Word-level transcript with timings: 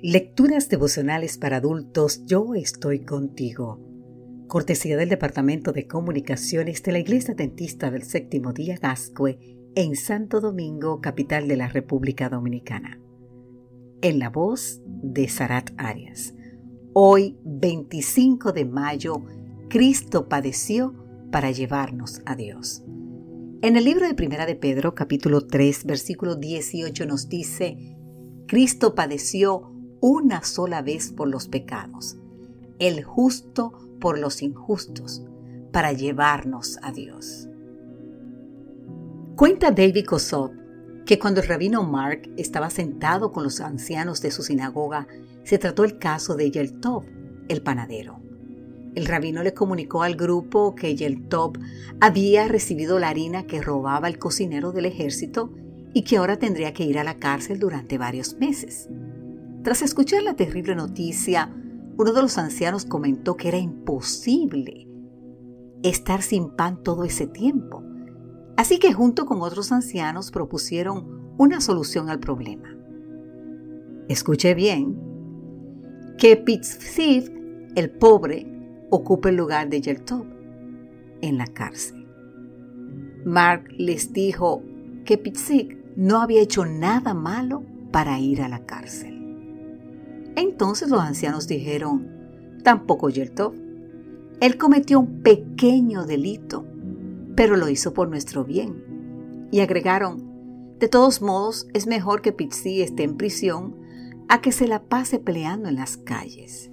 Lecturas 0.00 0.68
devocionales 0.68 1.38
para 1.38 1.56
adultos 1.56 2.24
Yo 2.24 2.54
estoy 2.54 3.00
contigo. 3.00 3.80
Cortesía 4.46 4.96
del 4.96 5.08
Departamento 5.08 5.72
de 5.72 5.88
Comunicaciones 5.88 6.84
de 6.84 6.92
la 6.92 7.00
Iglesia 7.00 7.34
Dentista 7.34 7.90
del 7.90 8.04
Séptimo 8.04 8.52
Día 8.52 8.78
Gascue 8.80 9.58
en 9.74 9.96
Santo 9.96 10.40
Domingo, 10.40 11.00
capital 11.00 11.48
de 11.48 11.56
la 11.56 11.66
República 11.66 12.28
Dominicana. 12.28 13.00
En 14.00 14.20
la 14.20 14.30
voz 14.30 14.80
de 14.86 15.28
Sarat 15.28 15.70
Arias. 15.78 16.32
Hoy, 16.92 17.36
25 17.44 18.52
de 18.52 18.66
mayo, 18.66 19.24
Cristo 19.68 20.28
padeció 20.28 20.94
para 21.32 21.50
llevarnos 21.50 22.22
a 22.24 22.36
Dios. 22.36 22.84
En 23.62 23.76
el 23.76 23.84
libro 23.84 24.06
de 24.06 24.14
Primera 24.14 24.46
de 24.46 24.54
Pedro, 24.54 24.94
capítulo 24.94 25.48
3, 25.48 25.86
versículo 25.86 26.36
18 26.36 27.04
nos 27.04 27.28
dice, 27.28 27.96
Cristo 28.46 28.94
padeció 28.94 29.74
una 30.00 30.44
sola 30.44 30.82
vez 30.82 31.12
por 31.12 31.28
los 31.28 31.48
pecados, 31.48 32.16
el 32.78 33.02
justo 33.04 33.72
por 34.00 34.18
los 34.18 34.42
injustos, 34.42 35.22
para 35.72 35.92
llevarnos 35.92 36.78
a 36.82 36.92
Dios. 36.92 37.48
Cuenta 39.36 39.70
David 39.70 40.06
Kosov 40.06 40.50
que 41.08 41.18
cuando 41.18 41.40
el 41.40 41.48
rabino 41.48 41.84
Mark 41.84 42.28
estaba 42.36 42.68
sentado 42.68 43.32
con 43.32 43.42
los 43.42 43.62
ancianos 43.62 44.20
de 44.20 44.30
su 44.30 44.42
sinagoga, 44.42 45.08
se 45.42 45.56
trató 45.56 45.84
el 45.84 45.98
caso 45.98 46.36
de 46.36 46.50
Yeltov, 46.50 47.04
el 47.48 47.62
panadero. 47.62 48.20
El 48.94 49.06
rabino 49.06 49.42
le 49.42 49.54
comunicó 49.54 50.02
al 50.02 50.16
grupo 50.16 50.74
que 50.74 50.94
Yeltov 50.96 51.54
había 51.98 52.46
recibido 52.46 52.98
la 52.98 53.08
harina 53.08 53.46
que 53.46 53.62
robaba 53.62 54.06
el 54.06 54.18
cocinero 54.18 54.70
del 54.72 54.84
ejército 54.84 55.50
y 55.94 56.02
que 56.02 56.18
ahora 56.18 56.38
tendría 56.38 56.74
que 56.74 56.84
ir 56.84 56.98
a 56.98 57.04
la 57.04 57.16
cárcel 57.16 57.58
durante 57.58 57.96
varios 57.96 58.34
meses. 58.34 58.90
Tras 59.68 59.82
escuchar 59.82 60.22
la 60.22 60.32
terrible 60.32 60.74
noticia, 60.74 61.54
uno 61.98 62.14
de 62.14 62.22
los 62.22 62.38
ancianos 62.38 62.86
comentó 62.86 63.36
que 63.36 63.48
era 63.48 63.58
imposible 63.58 64.88
estar 65.82 66.22
sin 66.22 66.56
pan 66.56 66.82
todo 66.82 67.04
ese 67.04 67.26
tiempo. 67.26 67.82
Así 68.56 68.78
que 68.78 68.94
junto 68.94 69.26
con 69.26 69.42
otros 69.42 69.70
ancianos 69.70 70.30
propusieron 70.30 71.34
una 71.36 71.60
solución 71.60 72.08
al 72.08 72.18
problema. 72.18 72.74
Escuche 74.08 74.54
bien, 74.54 74.98
que 76.16 76.38
Pitzif, 76.38 77.28
el 77.74 77.90
pobre, 77.90 78.46
ocupe 78.88 79.28
el 79.28 79.36
lugar 79.36 79.68
de 79.68 79.82
Yeltov 79.82 80.24
en 81.20 81.36
la 81.36 81.46
cárcel. 81.46 82.08
Mark 83.26 83.64
les 83.76 84.14
dijo 84.14 84.62
que 85.04 85.18
Pitzif 85.18 85.76
no 85.94 86.22
había 86.22 86.40
hecho 86.40 86.64
nada 86.64 87.12
malo 87.12 87.66
para 87.92 88.18
ir 88.18 88.40
a 88.40 88.48
la 88.48 88.64
cárcel. 88.64 89.17
Entonces 90.38 90.88
los 90.88 91.00
ancianos 91.00 91.48
dijeron, 91.48 92.06
tampoco 92.62 93.10
Yeltov. 93.10 93.54
Él 94.40 94.56
cometió 94.56 95.00
un 95.00 95.20
pequeño 95.20 96.06
delito, 96.06 96.64
pero 97.34 97.56
lo 97.56 97.68
hizo 97.68 97.92
por 97.92 98.08
nuestro 98.08 98.44
bien. 98.44 99.48
Y 99.50 99.60
agregaron, 99.60 100.76
de 100.78 100.88
todos 100.88 101.22
modos, 101.22 101.66
es 101.74 101.88
mejor 101.88 102.22
que 102.22 102.32
Pizzi 102.32 102.82
esté 102.82 103.02
en 103.02 103.16
prisión 103.16 103.74
a 104.28 104.40
que 104.40 104.52
se 104.52 104.68
la 104.68 104.84
pase 104.84 105.18
peleando 105.18 105.68
en 105.68 105.74
las 105.74 105.96
calles. 105.96 106.70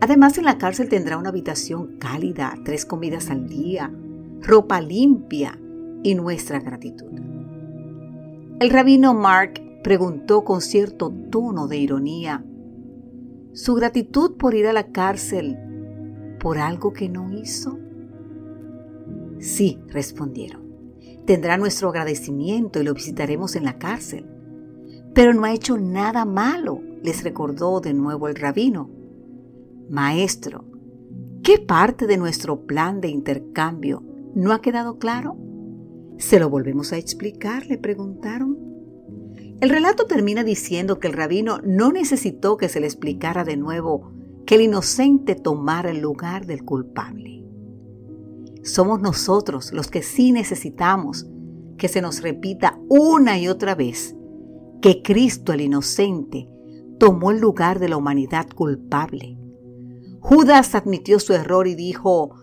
Además, 0.00 0.36
en 0.36 0.44
la 0.44 0.58
cárcel 0.58 0.90
tendrá 0.90 1.16
una 1.16 1.30
habitación 1.30 1.96
cálida, 1.98 2.54
tres 2.66 2.84
comidas 2.84 3.30
al 3.30 3.48
día, 3.48 3.90
ropa 4.42 4.82
limpia 4.82 5.58
y 6.02 6.14
nuestra 6.14 6.60
gratitud. 6.60 7.10
El 8.60 8.68
rabino 8.68 9.14
Mark 9.14 9.62
preguntó 9.82 10.44
con 10.44 10.60
cierto 10.60 11.10
tono 11.30 11.66
de 11.66 11.78
ironía, 11.78 12.44
su 13.52 13.74
gratitud 13.74 14.36
por 14.36 14.54
ir 14.54 14.66
a 14.66 14.72
la 14.72 14.88
cárcel 14.92 15.56
por 16.38 16.58
algo 16.58 16.92
que 16.92 17.08
no 17.08 17.32
hizo? 17.32 17.78
Sí, 19.38 19.78
respondieron. 19.88 20.70
Tendrá 21.26 21.56
nuestro 21.56 21.88
agradecimiento 21.88 22.80
y 22.80 22.84
lo 22.84 22.94
visitaremos 22.94 23.56
en 23.56 23.64
la 23.64 23.78
cárcel. 23.78 24.26
Pero 25.14 25.34
no 25.34 25.44
ha 25.44 25.52
hecho 25.52 25.78
nada 25.78 26.24
malo, 26.24 26.80
les 27.02 27.24
recordó 27.24 27.80
de 27.80 27.94
nuevo 27.94 28.28
el 28.28 28.36
rabino. 28.36 28.90
Maestro, 29.88 30.64
¿qué 31.42 31.58
parte 31.58 32.06
de 32.06 32.16
nuestro 32.16 32.66
plan 32.66 33.00
de 33.00 33.08
intercambio 33.08 34.02
no 34.34 34.52
ha 34.52 34.60
quedado 34.60 34.98
claro? 34.98 35.36
¿Se 36.18 36.38
lo 36.38 36.48
volvemos 36.50 36.92
a 36.92 36.98
explicar? 36.98 37.66
le 37.66 37.78
preguntaron. 37.78 38.69
El 39.60 39.68
relato 39.68 40.06
termina 40.06 40.42
diciendo 40.42 40.98
que 40.98 41.08
el 41.08 41.12
rabino 41.12 41.60
no 41.62 41.92
necesitó 41.92 42.56
que 42.56 42.70
se 42.70 42.80
le 42.80 42.86
explicara 42.86 43.44
de 43.44 43.58
nuevo 43.58 44.10
que 44.46 44.54
el 44.54 44.62
inocente 44.62 45.34
tomara 45.34 45.90
el 45.90 46.00
lugar 46.00 46.46
del 46.46 46.64
culpable. 46.64 47.44
Somos 48.62 49.02
nosotros 49.02 49.72
los 49.74 49.88
que 49.88 50.02
sí 50.02 50.32
necesitamos 50.32 51.26
que 51.76 51.88
se 51.88 52.00
nos 52.00 52.22
repita 52.22 52.78
una 52.88 53.38
y 53.38 53.48
otra 53.48 53.74
vez 53.74 54.16
que 54.80 55.02
Cristo 55.02 55.52
el 55.52 55.60
inocente 55.60 56.48
tomó 56.98 57.30
el 57.30 57.40
lugar 57.40 57.78
de 57.80 57.90
la 57.90 57.98
humanidad 57.98 58.48
culpable. 58.48 59.36
Judas 60.20 60.74
admitió 60.74 61.18
su 61.20 61.34
error 61.34 61.66
y 61.66 61.74
dijo, 61.74 62.34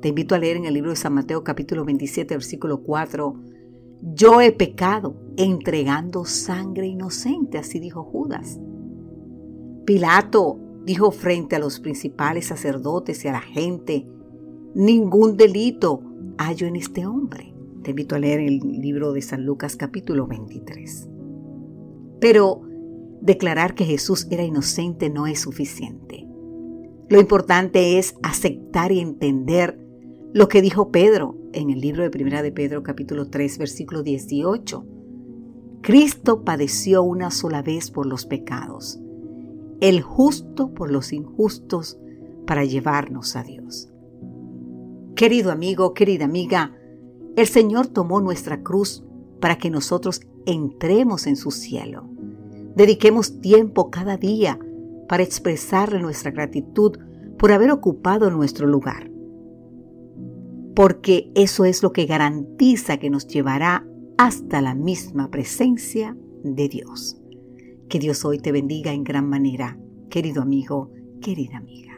te 0.00 0.08
invito 0.08 0.34
a 0.34 0.38
leer 0.38 0.56
en 0.56 0.64
el 0.64 0.74
libro 0.74 0.90
de 0.90 0.96
San 0.96 1.12
Mateo 1.12 1.44
capítulo 1.44 1.84
27 1.84 2.34
versículo 2.34 2.82
4, 2.82 3.34
yo 4.02 4.40
he 4.40 4.50
pecado 4.50 5.14
entregando 5.36 6.24
sangre 6.24 6.88
inocente, 6.88 7.58
así 7.58 7.78
dijo 7.78 8.02
Judas. 8.02 8.58
Pilato 9.84 10.58
dijo 10.84 11.12
frente 11.12 11.56
a 11.56 11.60
los 11.60 11.78
principales 11.78 12.46
sacerdotes 12.46 13.24
y 13.24 13.28
a 13.28 13.32
la 13.32 13.40
gente, 13.40 14.06
ningún 14.74 15.36
delito 15.36 16.02
hallo 16.36 16.66
en 16.66 16.76
este 16.76 17.06
hombre. 17.06 17.54
Te 17.82 17.90
invito 17.90 18.16
a 18.16 18.18
leer 18.18 18.40
el 18.40 18.58
libro 18.58 19.12
de 19.12 19.22
San 19.22 19.44
Lucas 19.44 19.76
capítulo 19.76 20.26
23. 20.26 21.08
Pero 22.20 22.62
declarar 23.20 23.74
que 23.74 23.84
Jesús 23.84 24.26
era 24.30 24.42
inocente 24.42 25.10
no 25.10 25.28
es 25.28 25.40
suficiente. 25.40 26.26
Lo 27.08 27.20
importante 27.20 27.98
es 27.98 28.16
aceptar 28.22 28.90
y 28.90 29.00
entender 29.00 29.78
lo 30.34 30.48
que 30.48 30.62
dijo 30.62 30.90
Pedro 30.90 31.36
en 31.52 31.68
el 31.68 31.80
libro 31.80 32.02
de 32.02 32.10
Primera 32.10 32.42
de 32.42 32.52
Pedro 32.52 32.82
capítulo 32.82 33.28
3 33.28 33.58
versículo 33.58 34.02
18. 34.02 34.86
Cristo 35.82 36.42
padeció 36.42 37.02
una 37.02 37.30
sola 37.30 37.60
vez 37.60 37.90
por 37.90 38.06
los 38.06 38.24
pecados, 38.24 38.98
el 39.80 40.00
justo 40.00 40.72
por 40.72 40.90
los 40.90 41.12
injustos, 41.12 41.98
para 42.46 42.64
llevarnos 42.64 43.36
a 43.36 43.42
Dios. 43.42 43.90
Querido 45.14 45.52
amigo, 45.52 45.92
querida 45.92 46.24
amiga, 46.24 46.74
el 47.36 47.46
Señor 47.46 47.88
tomó 47.88 48.20
nuestra 48.20 48.62
cruz 48.62 49.04
para 49.38 49.58
que 49.58 49.70
nosotros 49.70 50.22
entremos 50.46 51.26
en 51.26 51.36
su 51.36 51.50
cielo. 51.50 52.08
Dediquemos 52.74 53.40
tiempo 53.40 53.90
cada 53.90 54.16
día 54.16 54.58
para 55.08 55.22
expresarle 55.22 56.00
nuestra 56.00 56.30
gratitud 56.30 56.96
por 57.36 57.52
haber 57.52 57.70
ocupado 57.70 58.30
nuestro 58.30 58.66
lugar 58.66 59.11
porque 60.74 61.30
eso 61.34 61.64
es 61.64 61.82
lo 61.82 61.92
que 61.92 62.06
garantiza 62.06 62.98
que 62.98 63.10
nos 63.10 63.26
llevará 63.26 63.86
hasta 64.18 64.60
la 64.60 64.74
misma 64.74 65.30
presencia 65.30 66.16
de 66.42 66.68
Dios. 66.68 67.16
Que 67.88 67.98
Dios 67.98 68.24
hoy 68.24 68.38
te 68.38 68.52
bendiga 68.52 68.92
en 68.92 69.04
gran 69.04 69.28
manera, 69.28 69.78
querido 70.08 70.42
amigo, 70.42 70.92
querida 71.20 71.58
amiga. 71.58 71.91